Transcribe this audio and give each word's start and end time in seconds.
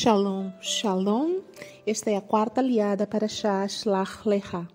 Shalom, 0.00 0.52
shalom. 0.60 1.42
Esta 1.84 2.12
é 2.12 2.16
a 2.16 2.20
quarta 2.20 2.60
aliada 2.60 3.04
para 3.04 3.26
Shah 3.26 3.66
Shlach 3.66 4.28
Lecha. 4.28 4.68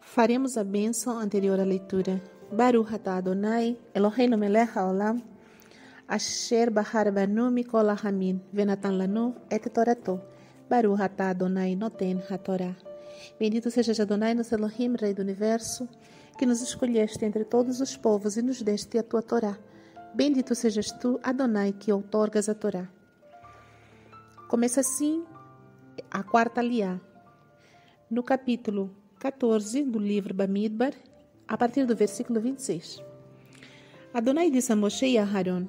Faremos 0.00 0.56
a 0.56 0.64
bênção 0.64 1.18
anterior 1.18 1.60
à 1.60 1.62
leitura. 1.62 2.18
Baruch 2.50 2.94
atah 2.94 3.18
Adonai, 3.18 3.76
Eloheinu 3.92 4.38
melech 4.38 4.72
haolam, 4.74 5.20
asher 6.08 6.70
bahar 6.70 7.12
banu 7.12 7.50
mikol 7.50 7.94
hamin, 8.02 8.40
venatan 8.54 8.96
lanu 8.96 9.34
et 9.50 9.68
torato. 9.68 10.18
Baruch 10.70 11.02
atah 11.02 11.28
Adonai 11.28 11.76
noten 11.76 12.22
hatorá. 12.30 12.74
Bendito 13.38 13.70
seja 13.70 13.92
Adonai, 14.02 14.32
nosso 14.32 14.54
Elohim, 14.54 14.94
Rei 14.96 15.12
do 15.12 15.20
Universo, 15.20 15.86
que 16.38 16.46
nos 16.46 16.62
escolheste 16.62 17.22
entre 17.26 17.44
todos 17.44 17.82
os 17.82 17.98
povos 17.98 18.38
e 18.38 18.40
nos 18.40 18.62
deste 18.62 18.96
a 18.96 19.02
tua 19.02 19.20
Torá. 19.20 19.58
Bendito 20.14 20.54
sejas 20.54 20.90
tu, 20.92 21.20
Adonai, 21.22 21.74
que 21.74 21.92
outorgas 21.92 22.48
a 22.48 22.54
Torá. 22.54 22.88
Começa 24.52 24.80
assim 24.80 25.24
a 26.10 26.22
quarta 26.22 26.60
liá, 26.60 27.00
no 28.10 28.22
capítulo 28.22 28.94
14 29.18 29.82
do 29.82 29.98
livro 29.98 30.34
Bamidbar, 30.34 30.92
a 31.48 31.56
partir 31.56 31.86
do 31.86 31.96
versículo 31.96 32.38
26. 32.38 33.02
Adonai 34.12 34.50
disse 34.50 34.70
a 34.70 34.76
Moshe 34.76 35.06
e 35.06 35.16
a 35.16 35.24
Haron: 35.24 35.66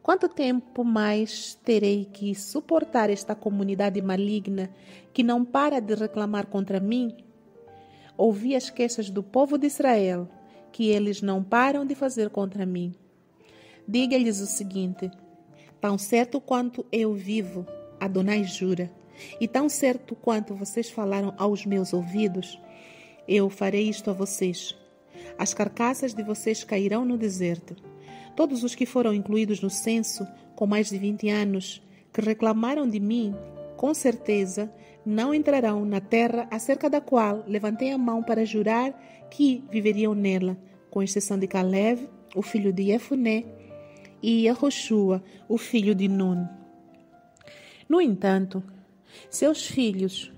Quanto 0.00 0.28
tempo 0.28 0.84
mais 0.84 1.58
terei 1.64 2.04
que 2.04 2.36
suportar 2.36 3.10
esta 3.10 3.34
comunidade 3.34 4.00
maligna 4.00 4.70
que 5.12 5.24
não 5.24 5.44
para 5.44 5.80
de 5.80 5.96
reclamar 5.96 6.46
contra 6.46 6.78
mim? 6.78 7.16
Ouvi 8.16 8.54
as 8.54 8.70
queixas 8.70 9.10
do 9.10 9.24
povo 9.24 9.58
de 9.58 9.66
Israel, 9.66 10.28
que 10.70 10.88
eles 10.88 11.20
não 11.20 11.42
param 11.42 11.84
de 11.84 11.96
fazer 11.96 12.30
contra 12.30 12.64
mim. 12.64 12.94
Diga-lhes 13.88 14.40
o 14.40 14.46
seguinte: 14.46 15.10
Tão 15.80 15.98
certo 15.98 16.40
quanto 16.40 16.86
eu 16.92 17.12
vivo, 17.12 17.66
Adonai 18.04 18.44
jura, 18.44 18.90
e 19.40 19.46
tão 19.46 19.68
certo 19.68 20.16
quanto 20.16 20.54
vocês 20.54 20.90
falaram 20.90 21.32
aos 21.38 21.64
meus 21.64 21.92
ouvidos, 21.92 22.60
eu 23.28 23.48
farei 23.48 23.88
isto 23.88 24.10
a 24.10 24.12
vocês. 24.12 24.76
As 25.38 25.54
carcaças 25.54 26.12
de 26.12 26.22
vocês 26.22 26.64
cairão 26.64 27.04
no 27.04 27.16
deserto. 27.16 27.76
Todos 28.34 28.64
os 28.64 28.74
que 28.74 28.86
foram 28.86 29.14
incluídos 29.14 29.60
no 29.60 29.70
censo, 29.70 30.26
com 30.56 30.66
mais 30.66 30.88
de 30.88 30.98
20 30.98 31.28
anos, 31.28 31.82
que 32.12 32.20
reclamaram 32.20 32.88
de 32.88 32.98
mim, 32.98 33.34
com 33.76 33.94
certeza 33.94 34.72
não 35.04 35.34
entrarão 35.34 35.84
na 35.84 36.00
terra 36.00 36.46
acerca 36.50 36.88
da 36.88 37.00
qual 37.00 37.44
levantei 37.46 37.92
a 37.92 37.98
mão 37.98 38.22
para 38.22 38.44
jurar 38.44 38.92
que 39.30 39.64
viveriam 39.70 40.14
nela, 40.14 40.56
com 40.90 41.02
exceção 41.02 41.38
de 41.38 41.46
Caleb, 41.46 42.08
o 42.34 42.42
filho 42.42 42.72
de 42.72 42.90
Efuné, 42.90 43.44
e 44.22 44.46
Yehoshua, 44.46 45.22
o 45.48 45.58
filho 45.58 45.94
de 45.94 46.08
Nun. 46.08 46.61
No 47.92 48.00
entanto, 48.00 48.64
seus 49.28 49.66
filhos, 49.66 50.32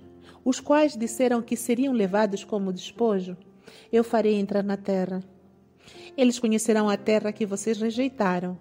os 0.44 0.58
quais 0.58 0.96
disseram 0.96 1.40
que 1.40 1.56
seriam 1.56 1.92
levados 1.92 2.42
como 2.42 2.72
despojo, 2.72 3.36
eu 3.92 4.02
farei 4.02 4.34
entrar 4.34 4.64
na 4.64 4.76
terra. 4.76 5.22
Eles 6.16 6.40
conhecerão 6.40 6.88
a 6.88 6.96
terra 6.96 7.30
que 7.30 7.46
vocês 7.46 7.80
rejeitaram. 7.80 8.58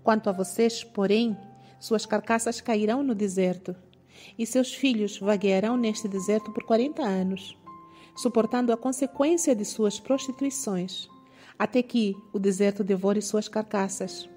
Quanto 0.00 0.30
a 0.30 0.32
vocês, 0.32 0.84
porém, 0.84 1.36
suas 1.80 2.06
carcaças 2.06 2.60
cairão 2.60 3.02
no 3.02 3.16
deserto, 3.16 3.74
e 4.38 4.46
seus 4.46 4.72
filhos 4.72 5.18
vaguearão 5.18 5.76
neste 5.76 6.06
deserto 6.06 6.52
por 6.52 6.62
quarenta 6.62 7.02
anos, 7.02 7.58
suportando 8.16 8.72
a 8.72 8.76
consequência 8.76 9.56
de 9.56 9.64
suas 9.64 9.98
prostituições 9.98 11.08
até 11.58 11.82
que 11.82 12.14
o 12.32 12.38
deserto 12.38 12.84
devore 12.84 13.20
suas 13.20 13.48
carcaças. 13.48 14.28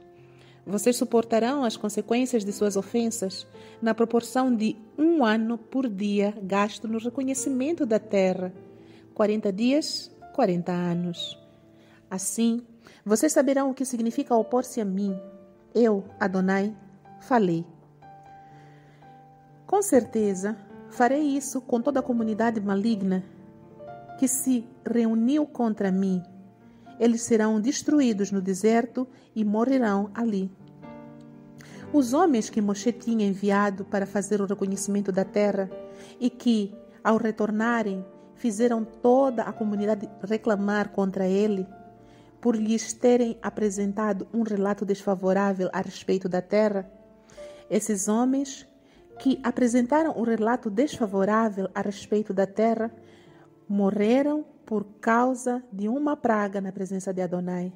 Vocês 0.65 0.95
suportarão 0.95 1.63
as 1.63 1.75
consequências 1.75 2.45
de 2.45 2.51
suas 2.51 2.75
ofensas 2.75 3.47
na 3.81 3.95
proporção 3.95 4.55
de 4.55 4.77
um 4.97 5.25
ano 5.25 5.57
por 5.57 5.89
dia 5.89 6.35
gasto 6.43 6.87
no 6.87 6.99
reconhecimento 6.99 7.85
da 7.85 7.99
terra. 7.99 8.53
40 9.15 9.51
dias, 9.51 10.11
40 10.33 10.71
anos. 10.71 11.37
Assim, 12.09 12.61
vocês 13.03 13.33
saberão 13.33 13.71
o 13.71 13.73
que 13.73 13.85
significa 13.85 14.35
opor-se 14.35 14.79
a 14.79 14.85
mim. 14.85 15.17
Eu, 15.73 16.03
Adonai, 16.19 16.75
falei. 17.21 17.65
Com 19.65 19.81
certeza, 19.81 20.55
farei 20.89 21.21
isso 21.21 21.59
com 21.61 21.81
toda 21.81 22.01
a 22.01 22.03
comunidade 22.03 22.61
maligna 22.61 23.23
que 24.19 24.27
se 24.27 24.63
reuniu 24.85 25.47
contra 25.47 25.91
mim 25.91 26.21
eles 26.99 27.21
serão 27.21 27.59
destruídos 27.59 28.31
no 28.31 28.41
deserto 28.41 29.07
e 29.35 29.43
morrerão 29.43 30.09
ali. 30.13 30.51
Os 31.93 32.13
homens 32.13 32.49
que 32.49 32.61
Moshe 32.61 32.91
tinha 32.91 33.27
enviado 33.27 33.83
para 33.83 34.05
fazer 34.05 34.41
o 34.41 34.45
reconhecimento 34.45 35.11
da 35.11 35.25
terra 35.25 35.69
e 36.19 36.29
que, 36.29 36.73
ao 37.03 37.17
retornarem, 37.17 38.05
fizeram 38.35 38.85
toda 38.85 39.43
a 39.43 39.51
comunidade 39.51 40.09
reclamar 40.23 40.89
contra 40.89 41.27
ele, 41.27 41.67
por 42.39 42.55
lhes 42.55 42.93
terem 42.93 43.37
apresentado 43.41 44.27
um 44.33 44.41
relato 44.41 44.83
desfavorável 44.83 45.69
a 45.71 45.81
respeito 45.81 46.27
da 46.27 46.41
terra, 46.41 46.89
esses 47.69 48.07
homens 48.07 48.67
que 49.19 49.39
apresentaram 49.43 50.13
um 50.17 50.23
relato 50.23 50.69
desfavorável 50.69 51.69
a 51.75 51.81
respeito 51.81 52.33
da 52.33 52.47
terra 52.47 52.91
morreram 53.71 54.43
por 54.65 54.83
causa 54.99 55.63
de 55.71 55.87
uma 55.87 56.17
praga 56.17 56.59
na 56.59 56.73
presença 56.73 57.13
de 57.13 57.21
Adonai. 57.21 57.71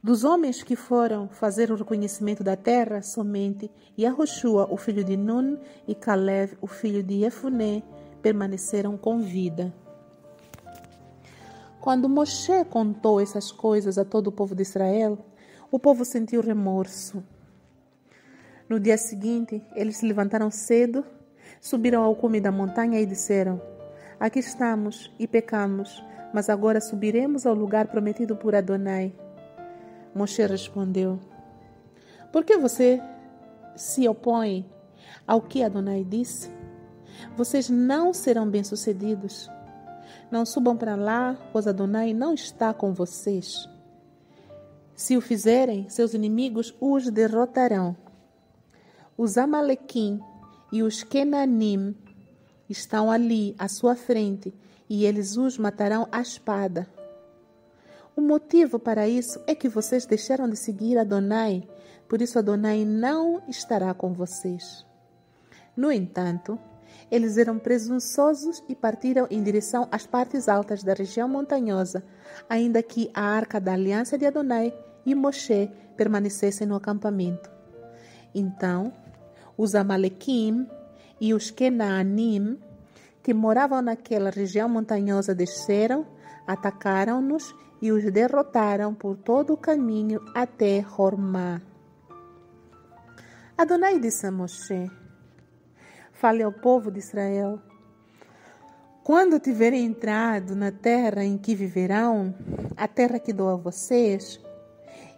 Dos 0.00 0.22
homens 0.22 0.62
que 0.62 0.76
foram 0.76 1.28
fazer 1.28 1.72
o 1.72 1.74
reconhecimento 1.74 2.44
da 2.44 2.54
terra, 2.54 3.02
somente 3.02 3.68
Yahushua, 3.98 4.68
o 4.70 4.76
filho 4.76 5.02
de 5.02 5.16
Nun, 5.16 5.58
e 5.88 5.94
Caleb, 5.94 6.56
o 6.60 6.68
filho 6.68 7.02
de 7.02 7.24
Efuné, 7.24 7.82
permaneceram 8.22 8.96
com 8.96 9.18
vida. 9.18 9.74
Quando 11.80 12.08
Moshe 12.08 12.64
contou 12.70 13.20
essas 13.20 13.50
coisas 13.50 13.98
a 13.98 14.04
todo 14.04 14.28
o 14.28 14.32
povo 14.32 14.54
de 14.54 14.62
Israel, 14.62 15.18
o 15.68 15.80
povo 15.80 16.04
sentiu 16.04 16.40
remorso. 16.40 17.24
No 18.68 18.78
dia 18.78 18.96
seguinte, 18.96 19.60
eles 19.74 19.96
se 19.96 20.06
levantaram 20.06 20.48
cedo, 20.48 21.04
subiram 21.60 22.04
ao 22.04 22.14
cume 22.14 22.40
da 22.40 22.52
montanha 22.52 23.00
e 23.00 23.06
disseram: 23.06 23.60
Aqui 24.20 24.40
estamos 24.40 25.12
e 25.16 25.28
pecamos, 25.28 26.04
mas 26.34 26.50
agora 26.50 26.80
subiremos 26.80 27.46
ao 27.46 27.54
lugar 27.54 27.86
prometido 27.86 28.34
por 28.34 28.52
Adonai. 28.52 29.14
Moshe 30.12 30.44
respondeu: 30.44 31.20
Por 32.32 32.44
que 32.44 32.56
você 32.56 33.00
se 33.76 34.08
opõe 34.08 34.68
ao 35.24 35.40
que 35.40 35.62
Adonai 35.62 36.02
disse? 36.02 36.50
Vocês 37.36 37.70
não 37.70 38.12
serão 38.12 38.48
bem-sucedidos. 38.48 39.48
Não 40.32 40.44
subam 40.44 40.76
para 40.76 40.96
lá, 40.96 41.36
pois 41.52 41.68
Adonai 41.68 42.12
não 42.12 42.34
está 42.34 42.74
com 42.74 42.92
vocês. 42.92 43.68
Se 44.96 45.16
o 45.16 45.20
fizerem, 45.20 45.88
seus 45.88 46.12
inimigos 46.12 46.74
os 46.80 47.08
derrotarão. 47.08 47.96
Os 49.16 49.38
Amalequim 49.38 50.20
e 50.72 50.82
os 50.82 51.04
Kenanim 51.04 51.94
estão 52.68 53.10
ali 53.10 53.54
à 53.58 53.68
sua 53.68 53.94
frente 53.94 54.54
e 54.88 55.04
eles 55.04 55.36
os 55.36 55.58
matarão 55.58 56.08
à 56.10 56.20
espada. 56.20 56.88
O 58.16 58.20
motivo 58.20 58.78
para 58.78 59.08
isso 59.08 59.40
é 59.46 59.54
que 59.54 59.68
vocês 59.68 60.04
deixaram 60.04 60.48
de 60.48 60.56
seguir 60.56 60.98
Adonai, 60.98 61.68
por 62.08 62.20
isso 62.20 62.38
Adonai 62.38 62.84
não 62.84 63.42
estará 63.48 63.94
com 63.94 64.12
vocês. 64.12 64.84
No 65.76 65.92
entanto, 65.92 66.58
eles 67.10 67.38
eram 67.38 67.58
presunçosos 67.58 68.62
e 68.68 68.74
partiram 68.74 69.26
em 69.30 69.42
direção 69.42 69.88
às 69.90 70.06
partes 70.06 70.48
altas 70.48 70.82
da 70.82 70.94
região 70.94 71.28
montanhosa, 71.28 72.02
ainda 72.48 72.82
que 72.82 73.10
a 73.14 73.22
arca 73.22 73.60
da 73.60 73.72
aliança 73.72 74.18
de 74.18 74.26
Adonai 74.26 74.76
e 75.06 75.14
Moshe 75.14 75.70
permanecessem 75.96 76.66
no 76.66 76.74
acampamento. 76.74 77.50
Então, 78.34 78.92
os 79.56 79.74
Amalequim 79.74 80.66
e 81.20 81.34
os 81.34 81.50
Kenaanim, 81.50 82.58
que 83.22 83.34
moravam 83.34 83.82
naquela 83.82 84.30
região 84.30 84.68
montanhosa, 84.68 85.34
desceram, 85.34 86.06
atacaram-nos 86.46 87.54
e 87.80 87.92
os 87.92 88.04
derrotaram 88.10 88.94
por 88.94 89.16
todo 89.16 89.52
o 89.52 89.56
caminho 89.56 90.20
até 90.34 90.84
Hormá. 90.96 91.60
Adonai 93.56 93.98
disse 93.98 94.26
a 94.26 94.32
Moshe: 94.32 94.90
Fale 96.12 96.42
ao 96.42 96.52
povo 96.52 96.90
de 96.90 97.00
Israel. 97.00 97.60
Quando 99.02 99.40
tiverem 99.40 99.86
entrado 99.86 100.54
na 100.54 100.70
terra 100.70 101.24
em 101.24 101.38
que 101.38 101.54
viverão, 101.54 102.34
a 102.76 102.86
terra 102.86 103.18
que 103.18 103.32
dou 103.32 103.48
a 103.48 103.56
vocês, 103.56 104.40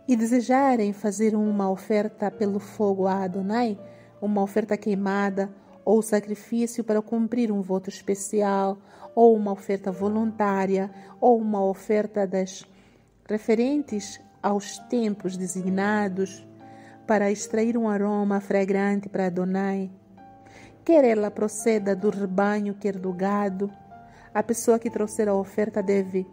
e 0.06 0.16
desejarem 0.16 0.92
fazer 0.92 1.34
uma 1.34 1.70
oferta 1.70 2.30
pelo 2.30 2.58
fogo 2.58 3.06
a 3.06 3.24
Adonai, 3.24 3.78
uma 4.20 4.42
oferta 4.42 4.76
queimada 4.76 5.52
ou 5.84 6.02
sacrifício 6.02 6.84
para 6.84 7.02
cumprir 7.02 7.50
um 7.50 7.60
voto 7.60 7.88
especial, 7.88 8.78
ou 9.14 9.36
uma 9.36 9.52
oferta 9.52 9.90
voluntária, 9.90 10.90
ou 11.20 11.38
uma 11.38 11.64
oferta 11.64 12.26
das 12.26 12.64
referentes 13.28 14.20
aos 14.42 14.78
tempos 14.78 15.36
designados 15.36 16.46
para 17.06 17.30
extrair 17.30 17.76
um 17.76 17.88
aroma 17.88 18.40
fragrante 18.40 19.08
para 19.08 19.26
Adonai. 19.26 19.90
Quer 20.84 21.04
ela 21.04 21.30
proceda 21.30 21.94
do 21.94 22.10
rebanho, 22.10 22.74
quer 22.74 22.96
do 22.96 23.12
gado, 23.12 23.70
a 24.32 24.42
pessoa 24.42 24.78
que 24.78 24.90
trouxer 24.90 25.28
a 25.28 25.34
oferta 25.34 25.82
deve 25.82 26.26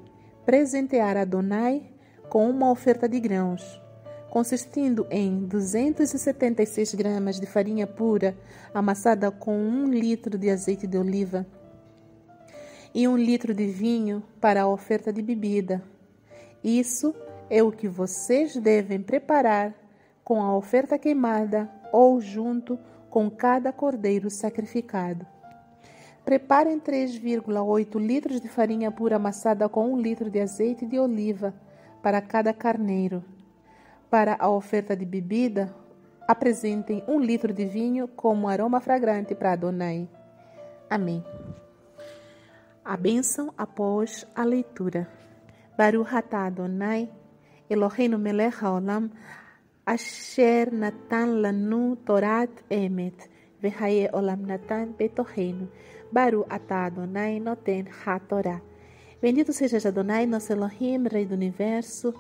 presentear 0.46 1.18
Adonai 1.18 1.92
com 2.30 2.50
uma 2.50 2.70
oferta 2.70 3.10
de 3.10 3.20
grãos, 3.20 3.82
consistindo 4.29 5.07
em 5.09 5.45
276 5.45 6.94
gramas 6.95 7.39
de 7.39 7.45
farinha 7.45 7.88
pura 7.88 8.38
amassada 8.74 9.31
com 9.31 9.57
um 9.57 9.89
litro 9.89 10.38
de 10.38 10.50
azeite 10.50 10.85
de 10.85 10.97
oliva 10.97 11.45
e 12.94 13.07
um 13.07 13.18
litro 13.18 13.53
de 13.53 13.68
vinho 13.68 14.24
para 14.41 14.63
a 14.63 14.68
oferta 14.68 15.12
de 15.13 15.21
bebida. 15.21 15.83
Isso 16.63 17.13
é 17.50 17.62
o 17.63 17.71
que 17.71 17.88
vocês 17.88 18.56
devem 18.57 19.01
preparar 19.01 19.74
com 20.24 20.41
a 20.41 20.56
oferta 20.56 20.97
queimada 20.97 21.69
ou 21.91 22.19
junto 22.19 22.77
com 23.09 23.29
cada 23.29 23.71
cordeiro 23.71 24.29
sacrificado. 24.29 25.25
Preparem 26.25 26.77
3,8 26.77 27.97
litros 27.97 28.41
de 28.41 28.50
farinha 28.50 28.91
pura 28.91 29.15
amassada 29.15 29.69
com 29.69 29.94
um 29.94 29.97
litro 29.97 30.29
de 30.29 30.41
azeite 30.41 30.85
de 30.85 31.00
oliva 31.00 31.53
para 32.01 32.21
cada 32.21 32.53
carneiro. 32.53 33.24
Para 34.09 34.38
a 34.39 34.50
oferta 34.50 34.95
de 34.95 35.06
bebida, 35.06 35.74
apresentem 36.27 37.04
um 37.07 37.19
litro 37.19 37.54
de 37.54 37.65
vinho 37.65 38.07
como 38.07 38.48
aroma 38.48 38.80
fragrante 38.80 39.36
para 39.36 39.51
Adonai. 39.51 40.07
Amém. 40.89 41.24
A 42.86 42.95
bênção 42.95 43.54
após 43.57 44.25
a 44.33 44.45
leitura. 44.45 45.09
Baruch 45.77 46.15
atah 46.15 46.45
Adonai, 46.45 47.09
Eloheinu 47.69 48.18
melech 48.18 48.63
haolam, 48.63 49.12
asher 49.86 50.71
natan 50.71 51.42
lanu 51.42 51.98
torat 51.98 52.50
emet, 52.69 53.30
vehaye 53.62 54.10
olam 54.13 54.48
natan 54.48 54.95
betoheinu. 54.98 55.68
Baru 56.10 56.45
atah 56.50 56.86
Adonai 56.86 57.42
noten 57.42 57.88
ha-Torá. 58.06 58.62
Bendito 59.21 59.51
seja 59.51 59.89
Adonai, 59.89 60.25
nosso 60.25 60.53
Elohim, 60.53 61.07
Rei 61.12 61.25
do 61.25 61.36
Universo, 61.36 62.13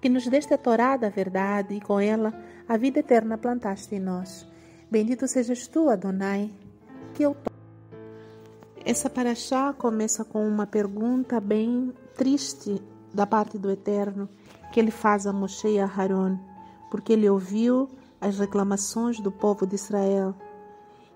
que 0.00 0.08
nos 0.08 0.26
deste 0.26 0.54
a 0.54 0.58
Torá 0.58 0.96
da 0.96 1.08
verdade 1.08 1.74
e 1.74 1.80
com 1.80 2.00
ela 2.00 2.32
a 2.68 2.76
vida 2.76 3.00
eterna 3.00 3.36
plantaste 3.36 3.94
em 3.94 4.00
nós. 4.00 4.46
Bendito 4.90 5.28
sejas 5.28 5.66
tu, 5.66 5.88
Adonai, 5.88 6.50
que 7.14 7.22
eu 7.22 7.36
Essa 8.84 9.10
paraxá 9.10 9.72
começa 9.72 10.24
com 10.24 10.46
uma 10.46 10.66
pergunta 10.66 11.38
bem 11.38 11.92
triste 12.16 12.82
da 13.12 13.26
parte 13.26 13.58
do 13.58 13.70
Eterno 13.70 14.28
que 14.72 14.80
ele 14.80 14.90
faz 14.90 15.26
a 15.26 15.32
Moshe 15.32 15.68
e 15.68 15.80
a 15.80 15.84
Haron, 15.84 16.38
porque 16.90 17.12
ele 17.12 17.28
ouviu 17.28 17.88
as 18.20 18.38
reclamações 18.38 19.20
do 19.20 19.30
povo 19.30 19.66
de 19.66 19.74
Israel 19.74 20.34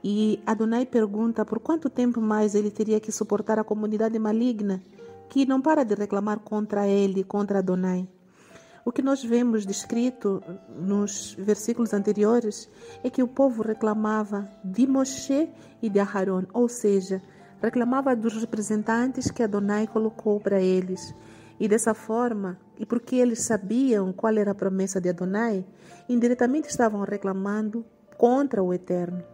e 0.03 0.43
Adonai 0.45 0.85
pergunta 0.85 1.45
por 1.45 1.59
quanto 1.59 1.89
tempo 1.89 2.21
mais 2.21 2.55
ele 2.55 2.71
teria 2.71 3.01
que 3.01 3.11
suportar 3.11 3.59
a 3.59 3.65
comunidade 3.65 4.19
maligna 4.19 4.83
que 5.29 5.47
não 5.47 5.61
para 5.63 5.85
de 5.85 5.95
reclamar 5.95 6.41
contra 6.41 6.87
ele, 6.87 7.25
contra 7.25 7.61
Adonai. 7.61 8.07
O 8.85 8.93
que 8.93 9.01
nós 9.01 9.25
vemos 9.25 9.65
descrito 9.65 10.43
nos 10.69 11.35
versículos 11.39 11.95
anteriores 11.95 12.69
é 13.03 13.09
que 13.09 13.23
o 13.23 13.29
povo 13.29 13.63
reclamava 13.63 14.47
de 14.63 14.87
Moshe 14.87 15.49
e 15.81 15.89
de 15.89 15.99
Aharon, 15.99 16.45
ou 16.53 16.69
seja, 16.69 17.23
reclamava 17.63 18.15
dos 18.15 18.35
representantes 18.37 19.31
que 19.31 19.43
Adonai 19.43 19.87
colocou 19.87 20.39
para 20.39 20.61
eles. 20.61 21.15
E 21.59 21.67
dessa 21.67 21.95
forma, 21.95 22.59
e 22.79 22.85
porque 22.85 23.17
eles 23.17 23.41
sabiam 23.41 24.13
qual 24.13 24.37
era 24.37 24.51
a 24.51 24.55
promessa 24.55 25.01
de 25.01 25.09
Adonai, 25.09 25.65
indiretamente 26.07 26.69
estavam 26.69 27.01
reclamando 27.05 27.87
contra 28.19 28.63
o 28.63 28.75
Eterno. 28.75 29.25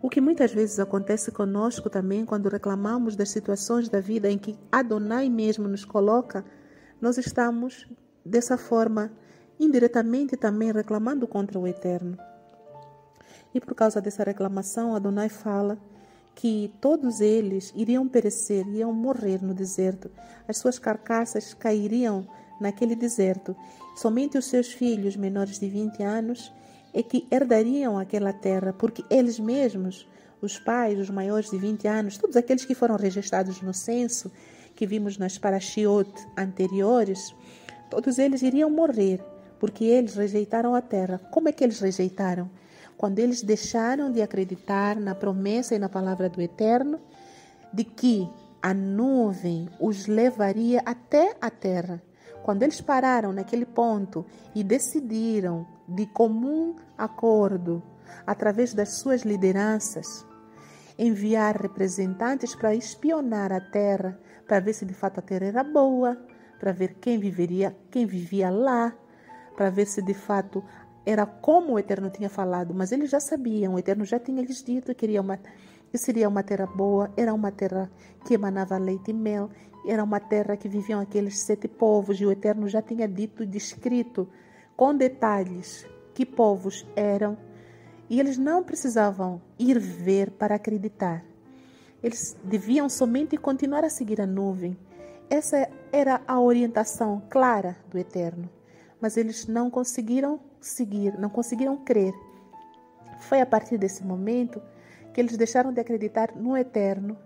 O 0.00 0.08
que 0.08 0.20
muitas 0.20 0.50
vezes 0.50 0.78
acontece 0.78 1.30
conosco 1.30 1.90
também 1.90 2.24
quando 2.24 2.48
reclamamos 2.48 3.16
das 3.16 3.28
situações 3.28 3.90
da 3.90 4.00
vida 4.00 4.30
em 4.30 4.38
que 4.38 4.58
Adonai 4.70 5.28
mesmo 5.28 5.68
nos 5.68 5.84
coloca, 5.84 6.42
nós 7.00 7.18
estamos 7.18 7.86
dessa 8.24 8.56
forma 8.56 9.12
indiretamente 9.58 10.36
também 10.36 10.72
reclamando 10.72 11.26
contra 11.26 11.58
o 11.58 11.66
Eterno. 11.66 12.16
E 13.54 13.60
por 13.60 13.74
causa 13.74 14.00
dessa 14.00 14.24
reclamação, 14.24 14.94
Adonai 14.94 15.28
fala 15.28 15.78
que 16.34 16.72
todos 16.80 17.20
eles 17.20 17.72
iriam 17.76 18.08
perecer, 18.08 18.66
iriam 18.66 18.92
morrer 18.92 19.42
no 19.42 19.54
deserto. 19.54 20.10
As 20.48 20.56
suas 20.56 20.78
carcaças 20.78 21.52
cairiam 21.52 22.26
naquele 22.60 22.96
deserto. 22.96 23.54
Somente 23.96 24.38
os 24.38 24.46
seus 24.46 24.72
filhos 24.72 25.16
menores 25.16 25.58
de 25.58 25.68
20 25.68 26.02
anos 26.02 26.52
é 26.94 27.02
que 27.02 27.26
herdariam 27.30 27.98
aquela 27.98 28.32
terra, 28.32 28.72
porque 28.72 29.04
eles 29.10 29.38
mesmos, 29.38 30.08
os 30.40 30.58
pais, 30.58 30.98
os 30.98 31.10
maiores 31.10 31.50
de 31.50 31.58
20 31.58 31.86
anos, 31.86 32.18
todos 32.18 32.36
aqueles 32.36 32.64
que 32.64 32.74
foram 32.74 32.96
registrados 32.96 33.60
no 33.60 33.74
censo, 33.74 34.32
que 34.74 34.86
vimos 34.86 35.18
nas 35.18 35.38
parashiot 35.38 36.10
anteriores, 36.36 37.34
todos 37.92 38.18
eles 38.18 38.40
iriam 38.40 38.70
morrer, 38.70 39.22
porque 39.60 39.84
eles 39.84 40.14
rejeitaram 40.14 40.74
a 40.74 40.80
terra. 40.80 41.20
Como 41.30 41.46
é 41.46 41.52
que 41.52 41.62
eles 41.62 41.78
rejeitaram? 41.78 42.50
Quando 42.96 43.18
eles 43.18 43.42
deixaram 43.42 44.10
de 44.10 44.22
acreditar 44.22 44.96
na 44.96 45.14
promessa 45.14 45.74
e 45.74 45.78
na 45.78 45.90
palavra 45.90 46.26
do 46.30 46.40
Eterno, 46.40 46.98
de 47.70 47.84
que 47.84 48.26
a 48.62 48.72
nuvem 48.72 49.68
os 49.78 50.06
levaria 50.06 50.80
até 50.86 51.36
a 51.38 51.50
terra. 51.50 52.02
Quando 52.42 52.62
eles 52.62 52.80
pararam 52.80 53.30
naquele 53.30 53.66
ponto 53.66 54.24
e 54.54 54.64
decidiram 54.64 55.66
de 55.86 56.06
comum 56.06 56.74
acordo, 56.96 57.82
através 58.26 58.72
das 58.72 59.00
suas 59.00 59.20
lideranças, 59.20 60.24
enviar 60.98 61.60
representantes 61.60 62.54
para 62.54 62.74
espionar 62.74 63.52
a 63.52 63.60
terra, 63.60 64.18
para 64.46 64.60
ver 64.60 64.72
se 64.72 64.86
de 64.86 64.94
fato 64.94 65.18
a 65.18 65.22
terra 65.22 65.46
era 65.46 65.64
boa, 65.64 66.16
para 66.62 66.70
ver 66.70 66.94
quem 67.00 67.18
viveria, 67.18 67.76
quem 67.90 68.06
vivia 68.06 68.48
lá, 68.48 68.94
para 69.56 69.68
ver 69.68 69.84
se 69.84 70.00
de 70.00 70.14
fato 70.14 70.62
era 71.04 71.26
como 71.26 71.72
o 71.72 71.78
Eterno 71.78 72.08
tinha 72.08 72.28
falado, 72.28 72.72
mas 72.72 72.92
eles 72.92 73.10
já 73.10 73.18
sabiam, 73.18 73.74
o 73.74 73.78
Eterno 73.80 74.04
já 74.04 74.20
tinha 74.20 74.40
lhes 74.40 74.62
dito 74.62 74.94
que, 74.94 75.18
uma, 75.18 75.40
que 75.90 75.98
seria 75.98 76.28
uma 76.28 76.44
terra 76.44 76.66
boa, 76.66 77.12
era 77.16 77.34
uma 77.34 77.50
terra 77.50 77.90
que 78.24 78.34
emanava 78.34 78.78
leite 78.78 79.10
e 79.10 79.12
mel, 79.12 79.50
era 79.84 80.04
uma 80.04 80.20
terra 80.20 80.56
que 80.56 80.68
viviam 80.68 81.00
aqueles 81.00 81.40
sete 81.40 81.66
povos, 81.66 82.20
e 82.20 82.26
o 82.26 82.30
Eterno 82.30 82.68
já 82.68 82.80
tinha 82.80 83.08
dito 83.08 83.42
e 83.42 83.46
descrito 83.46 84.28
com 84.76 84.94
detalhes 84.94 85.84
que 86.14 86.24
povos 86.24 86.86
eram, 86.94 87.36
e 88.08 88.20
eles 88.20 88.38
não 88.38 88.62
precisavam 88.62 89.42
ir 89.58 89.80
ver 89.80 90.30
para 90.30 90.54
acreditar. 90.54 91.24
Eles 92.00 92.36
deviam 92.44 92.88
somente 92.88 93.36
continuar 93.36 93.82
a 93.84 93.90
seguir 93.90 94.20
a 94.20 94.26
nuvem. 94.26 94.76
Essa 95.32 95.66
era 95.90 96.20
a 96.28 96.38
orientação 96.38 97.22
clara 97.30 97.74
do 97.88 97.96
Eterno. 97.96 98.50
Mas 99.00 99.16
eles 99.16 99.46
não 99.46 99.70
conseguiram 99.70 100.38
seguir, 100.60 101.18
não 101.18 101.30
conseguiram 101.30 101.74
crer. 101.78 102.12
Foi 103.18 103.40
a 103.40 103.46
partir 103.46 103.78
desse 103.78 104.04
momento 104.04 104.60
que 105.14 105.18
eles 105.18 105.34
deixaram 105.38 105.72
de 105.72 105.80
acreditar 105.80 106.36
no 106.36 106.54
Eterno. 106.54 107.16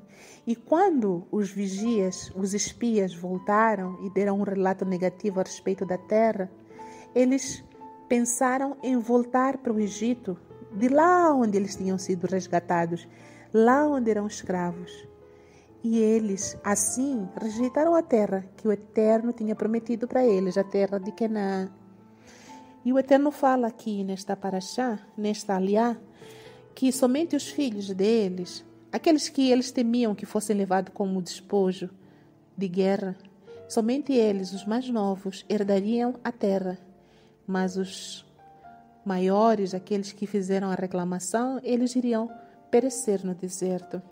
E 0.47 0.55
quando 0.55 1.27
os 1.33 1.51
vigias, 1.51 2.31
os 2.37 2.55
espias, 2.55 3.13
voltaram 3.13 3.99
e 4.05 4.11
deram 4.11 4.39
um 4.39 4.45
relato 4.45 4.85
negativo 4.85 5.41
a 5.41 5.43
respeito 5.43 5.85
da 5.85 5.99
terra, 5.99 6.49
eles 7.13 7.65
pensaram 8.09 8.77
em 8.85 8.97
voltar 8.99 9.59
para 9.59 9.73
o 9.73 9.81
Egito, 9.81 10.39
de 10.73 10.87
lá 10.87 11.35
onde 11.35 11.57
eles 11.57 11.75
tinham 11.75 11.99
sido 11.99 12.29
resgatados, 12.29 13.09
lá 13.53 13.85
onde 13.85 14.13
eram 14.13 14.29
escravos. 14.29 15.09
E 15.83 15.99
eles, 15.99 16.59
assim, 16.65 17.29
rejeitaram 17.41 17.95
a 17.95 18.03
terra 18.03 18.45
que 18.57 18.67
o 18.67 18.73
Eterno 18.73 19.33
tinha 19.33 19.55
prometido 19.55 20.09
para 20.09 20.27
eles, 20.27 20.57
a 20.57 20.65
terra 20.65 20.99
de 20.99 21.13
Canaã. 21.13 21.71
E 22.85 22.93
o 22.93 22.99
Eterno 22.99 23.31
fala 23.31 23.69
aqui 23.69 24.03
nesta 24.03 24.37
paraxá, 24.37 24.99
nesta 25.17 25.55
aliá, 25.57 25.97
que 26.75 26.91
somente 26.93 27.37
os 27.37 27.49
filhos 27.49 27.89
deles, 27.91 28.65
aqueles 28.93 29.29
que 29.29 29.51
eles 29.51 29.71
temiam 29.71 30.15
que 30.15 30.27
fossem 30.27 30.57
levados 30.57 30.93
como 30.93 31.23
despojo 31.23 31.91
de 32.57 32.69
guerra, 32.69 33.17
somente 33.69 34.13
eles, 34.13 34.53
os 34.53 34.65
mais 34.65 34.89
novos, 34.89 35.45
herdariam 35.49 36.15
a 36.25 36.33
terra 36.33 36.79
mas 37.47 37.77
os 37.77 38.27
maiores, 39.05 39.73
aqueles 39.73 40.13
que 40.13 40.27
fizeram 40.27 40.71
a 40.71 40.75
reclamação, 40.75 41.61
eles 41.63 41.95
iriam 41.95 42.29
perecer 42.71 43.25
no 43.25 43.35
deserto. 43.35 44.03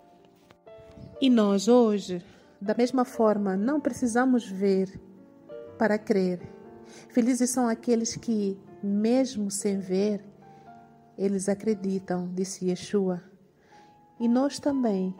E 1.21 1.29
nós 1.29 1.67
hoje, 1.67 2.23
da 2.59 2.75
mesma 2.75 3.05
forma, 3.05 3.55
não 3.55 3.79
precisamos 3.79 4.45
ver 4.45 4.99
para 5.77 5.97
crer. 5.97 6.41
Felizes 7.09 7.49
são 7.49 7.67
aqueles 7.67 8.15
que, 8.15 8.57
mesmo 8.83 9.49
sem 9.49 9.79
ver, 9.79 10.23
eles 11.17 11.47
acreditam, 11.47 12.29
disse 12.33 12.69
Yeshua. 12.69 13.23
E 14.19 14.27
nós 14.27 14.59
também 14.59 15.15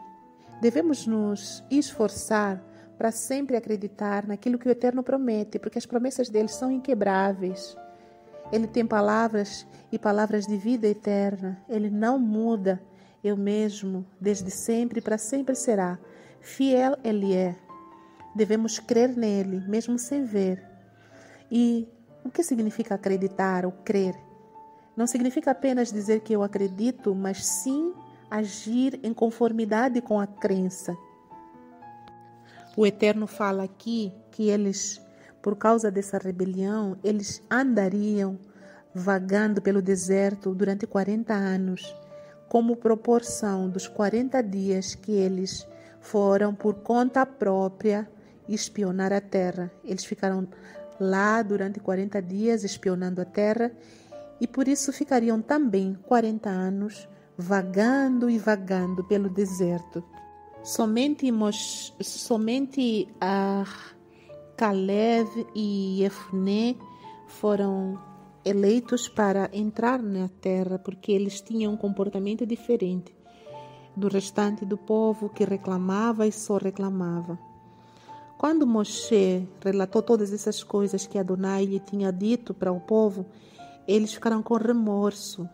devemos 0.60 1.06
nos 1.06 1.64
esforçar 1.70 2.62
para 2.96 3.10
sempre 3.10 3.56
acreditar 3.56 4.26
naquilo 4.26 4.58
que 4.58 4.68
o 4.68 4.70
Eterno 4.70 5.02
promete, 5.02 5.58
porque 5.58 5.78
as 5.78 5.86
promessas 5.86 6.28
dele 6.28 6.48
são 6.48 6.70
inquebráveis. 6.70 7.76
Ele 8.52 8.66
tem 8.66 8.86
palavras 8.86 9.66
e 9.90 9.98
palavras 9.98 10.46
de 10.46 10.56
vida 10.56 10.86
eterna. 10.86 11.60
Ele 11.68 11.90
não 11.90 12.18
muda. 12.18 12.80
Eu 13.26 13.36
mesmo, 13.36 14.06
desde 14.20 14.52
sempre 14.52 15.00
para 15.00 15.18
sempre 15.18 15.56
será. 15.56 15.98
Fiel 16.40 16.96
Ele 17.02 17.34
é. 17.34 17.56
Devemos 18.36 18.78
crer 18.78 19.16
nele, 19.16 19.66
mesmo 19.66 19.98
sem 19.98 20.22
ver. 20.22 20.64
E 21.50 21.88
o 22.24 22.30
que 22.30 22.44
significa 22.44 22.94
acreditar 22.94 23.66
ou 23.66 23.72
crer? 23.72 24.14
Não 24.96 25.08
significa 25.08 25.50
apenas 25.50 25.90
dizer 25.90 26.20
que 26.20 26.32
eu 26.32 26.44
acredito, 26.44 27.16
mas 27.16 27.44
sim 27.44 27.92
agir 28.30 29.00
em 29.02 29.12
conformidade 29.12 30.00
com 30.00 30.20
a 30.20 30.26
crença. 30.28 30.96
O 32.76 32.86
Eterno 32.86 33.26
fala 33.26 33.64
aqui 33.64 34.12
que 34.30 34.48
eles, 34.48 35.00
por 35.42 35.56
causa 35.56 35.90
dessa 35.90 36.16
rebelião, 36.16 36.96
eles 37.02 37.42
andariam 37.50 38.38
vagando 38.94 39.60
pelo 39.60 39.82
deserto 39.82 40.54
durante 40.54 40.86
40 40.86 41.34
anos, 41.34 41.92
como 42.48 42.76
proporção 42.76 43.68
dos 43.68 43.88
40 43.88 44.42
dias 44.42 44.94
que 44.94 45.12
eles 45.12 45.66
foram 46.00 46.54
por 46.54 46.74
conta 46.74 47.26
própria 47.26 48.08
espionar 48.48 49.12
a 49.12 49.20
terra. 49.20 49.70
Eles 49.84 50.04
ficaram 50.04 50.46
lá 51.00 51.42
durante 51.42 51.80
40 51.80 52.22
dias 52.22 52.64
espionando 52.64 53.20
a 53.20 53.24
terra 53.24 53.72
e 54.40 54.46
por 54.46 54.68
isso 54.68 54.92
ficariam 54.92 55.40
também 55.40 55.98
40 56.06 56.48
anos 56.48 57.08
vagando 57.36 58.30
e 58.30 58.38
vagando 58.38 59.04
pelo 59.04 59.28
deserto. 59.28 60.02
Somente, 60.62 61.30
Mos, 61.30 61.94
somente 62.00 63.08
a 63.20 63.64
Caleb 64.56 65.46
e 65.54 66.02
Efné 66.02 66.76
foram 67.26 67.98
eleitos 68.46 69.08
para 69.08 69.50
entrar 69.52 70.00
na 70.00 70.28
terra 70.28 70.78
porque 70.78 71.10
eles 71.10 71.40
tinham 71.40 71.72
um 71.72 71.76
comportamento 71.76 72.46
diferente 72.46 73.12
do 73.96 74.06
restante 74.06 74.64
do 74.64 74.78
povo 74.78 75.28
que 75.28 75.44
reclamava 75.44 76.28
e 76.28 76.32
só 76.32 76.56
reclamava. 76.56 77.36
Quando 78.38 78.64
Moshe 78.64 79.48
relatou 79.64 80.00
todas 80.00 80.32
essas 80.32 80.62
coisas 80.62 81.06
que 81.08 81.18
Adonai 81.18 81.64
lhe 81.64 81.80
tinha 81.80 82.12
dito 82.12 82.54
para 82.54 82.70
o 82.70 82.78
povo, 82.78 83.26
eles 83.88 84.14
ficaram 84.14 84.42
com 84.44 84.54
remorso 84.54 85.48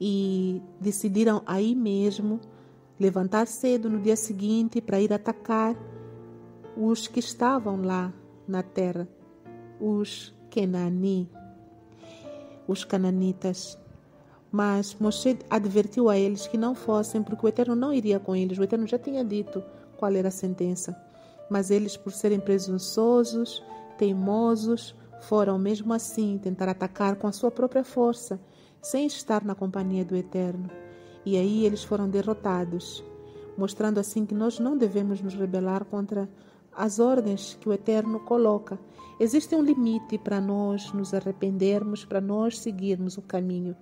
e 0.00 0.62
decidiram 0.80 1.42
aí 1.44 1.74
mesmo 1.74 2.38
levantar 3.00 3.48
cedo 3.48 3.90
no 3.90 4.00
dia 4.00 4.16
seguinte 4.16 4.80
para 4.80 5.00
ir 5.00 5.12
atacar 5.12 5.74
os 6.76 7.08
que 7.08 7.18
estavam 7.18 7.82
lá 7.82 8.12
na 8.46 8.62
terra, 8.62 9.08
os 9.80 10.32
Kenani, 10.50 11.28
os 12.68 12.84
cananitas. 12.84 13.76
Mas 14.52 14.94
Moshe 14.94 15.38
advertiu 15.50 16.08
a 16.08 16.16
eles 16.16 16.46
que 16.46 16.56
não 16.56 16.74
fossem, 16.74 17.22
porque 17.22 17.44
o 17.44 17.48
Eterno 17.48 17.74
não 17.74 17.92
iria 17.92 18.20
com 18.20 18.36
eles. 18.36 18.58
O 18.58 18.62
Eterno 18.62 18.86
já 18.86 18.98
tinha 18.98 19.24
dito 19.24 19.62
qual 19.96 20.12
era 20.12 20.28
a 20.28 20.30
sentença. 20.30 20.96
Mas 21.50 21.70
eles, 21.70 21.96
por 21.96 22.12
serem 22.12 22.38
presunçosos, 22.38 23.62
teimosos, 23.96 24.94
foram 25.22 25.58
mesmo 25.58 25.92
assim 25.92 26.38
tentar 26.38 26.68
atacar 26.68 27.16
com 27.16 27.26
a 27.26 27.32
sua 27.32 27.50
própria 27.50 27.82
força, 27.82 28.40
sem 28.80 29.06
estar 29.06 29.44
na 29.44 29.54
companhia 29.54 30.04
do 30.04 30.14
Eterno. 30.14 30.70
E 31.24 31.36
aí 31.36 31.66
eles 31.66 31.82
foram 31.82 32.08
derrotados, 32.08 33.02
mostrando 33.56 33.98
assim 33.98 34.24
que 34.24 34.34
nós 34.34 34.58
não 34.58 34.76
devemos 34.76 35.20
nos 35.20 35.34
rebelar 35.34 35.84
contra 35.84 36.28
as 36.78 37.00
ordens 37.00 37.58
que 37.60 37.68
o 37.68 37.72
Eterno 37.72 38.20
coloca. 38.20 38.78
Existe 39.18 39.52
um 39.56 39.62
limite 39.62 40.16
para 40.16 40.40
nós 40.40 40.92
nos 40.92 41.12
arrependermos, 41.12 42.04
para 42.04 42.20
nós 42.20 42.60
seguirmos 42.60 43.18
o 43.18 43.22
caminho. 43.22 43.74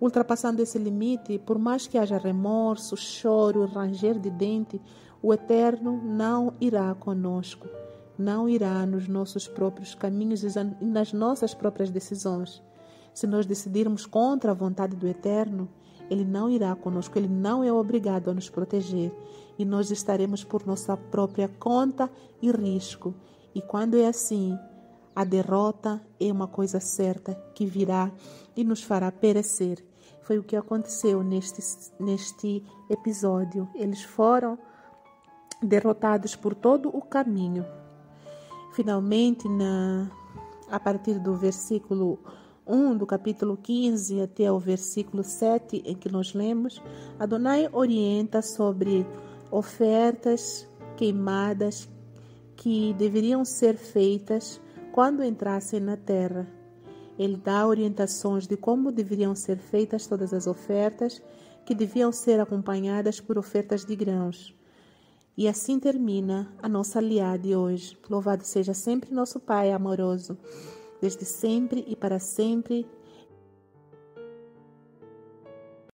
Ultrapassando 0.00 0.60
esse 0.60 0.76
limite, 0.76 1.38
por 1.38 1.56
mais 1.56 1.86
que 1.86 1.96
haja 1.96 2.18
remorso, 2.18 2.96
choro, 2.96 3.64
ranger 3.66 4.18
de 4.18 4.28
dente, 4.28 4.80
o 5.22 5.32
Eterno 5.32 6.02
não 6.02 6.54
irá 6.60 6.92
conosco, 6.96 7.68
não 8.18 8.48
irá 8.48 8.84
nos 8.84 9.06
nossos 9.06 9.46
próprios 9.46 9.94
caminhos 9.94 10.42
e 10.42 10.48
nas 10.84 11.12
nossas 11.12 11.54
próprias 11.54 11.90
decisões. 11.90 12.60
Se 13.14 13.24
nós 13.24 13.46
decidirmos 13.46 14.04
contra 14.04 14.50
a 14.50 14.54
vontade 14.54 14.96
do 14.96 15.06
Eterno, 15.06 15.68
Ele 16.10 16.24
não 16.24 16.50
irá 16.50 16.74
conosco, 16.74 17.16
Ele 17.16 17.28
não 17.28 17.62
é 17.62 17.72
obrigado 17.72 18.30
a 18.30 18.34
nos 18.34 18.50
proteger 18.50 19.12
e 19.58 19.64
nós 19.64 19.90
estaremos 19.90 20.44
por 20.44 20.66
nossa 20.66 20.96
própria 20.96 21.48
conta 21.48 22.10
e 22.40 22.50
risco. 22.50 23.14
E 23.54 23.60
quando 23.60 23.96
é 23.96 24.06
assim, 24.06 24.58
a 25.14 25.24
derrota 25.24 26.00
é 26.18 26.32
uma 26.32 26.46
coisa 26.46 26.80
certa 26.80 27.34
que 27.54 27.66
virá 27.66 28.10
e 28.56 28.64
nos 28.64 28.82
fará 28.82 29.12
perecer. 29.12 29.84
Foi 30.22 30.38
o 30.38 30.42
que 30.42 30.56
aconteceu 30.56 31.22
neste, 31.22 31.60
neste 32.00 32.64
episódio. 32.88 33.68
Eles 33.74 34.02
foram 34.02 34.58
derrotados 35.62 36.34
por 36.34 36.54
todo 36.54 36.88
o 36.88 37.02
caminho. 37.02 37.64
Finalmente, 38.72 39.48
na, 39.48 40.10
a 40.70 40.80
partir 40.80 41.18
do 41.18 41.34
versículo 41.34 42.18
1 42.66 42.96
do 42.96 43.06
capítulo 43.06 43.56
15 43.56 44.20
até 44.20 44.50
o 44.50 44.58
versículo 44.58 45.22
7 45.22 45.82
em 45.84 45.94
que 45.94 46.10
nós 46.10 46.32
lemos, 46.32 46.80
Adonai 47.18 47.68
orienta 47.72 48.40
sobre 48.40 49.06
ofertas 49.52 50.66
queimadas 50.96 51.88
que 52.56 52.94
deveriam 52.94 53.44
ser 53.44 53.76
feitas 53.76 54.60
quando 54.92 55.22
entrassem 55.22 55.78
na 55.78 55.96
terra. 55.96 56.48
Ele 57.18 57.36
dá 57.36 57.66
orientações 57.66 58.46
de 58.46 58.56
como 58.56 58.90
deveriam 58.90 59.34
ser 59.34 59.58
feitas 59.58 60.06
todas 60.06 60.32
as 60.32 60.46
ofertas, 60.46 61.22
que 61.66 61.74
deviam 61.74 62.10
ser 62.10 62.40
acompanhadas 62.40 63.20
por 63.20 63.38
ofertas 63.38 63.84
de 63.84 63.94
grãos. 63.94 64.54
E 65.36 65.46
assim 65.46 65.78
termina 65.78 66.52
a 66.62 66.68
nossa 66.68 66.98
aliada 66.98 67.38
de 67.38 67.54
hoje. 67.54 67.96
Louvado 68.08 68.44
seja 68.44 68.74
sempre 68.74 69.14
nosso 69.14 69.38
Pai 69.38 69.70
amoroso, 69.70 70.36
desde 71.00 71.24
sempre 71.24 71.84
e 71.86 71.94
para 71.94 72.18
sempre. 72.18 72.86